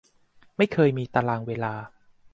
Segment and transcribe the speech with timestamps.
[0.57, 1.73] ไม่เคยมีตารางเวลา